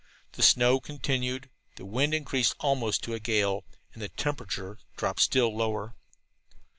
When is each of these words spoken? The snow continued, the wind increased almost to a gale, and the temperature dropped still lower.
The 0.31 0.41
snow 0.41 0.79
continued, 0.79 1.51
the 1.75 1.85
wind 1.85 2.15
increased 2.15 2.55
almost 2.59 3.03
to 3.03 3.13
a 3.13 3.19
gale, 3.19 3.63
and 3.93 4.01
the 4.01 4.09
temperature 4.09 4.79
dropped 4.97 5.19
still 5.19 5.55
lower. 5.55 5.93